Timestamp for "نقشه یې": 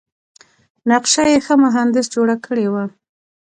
0.91-1.37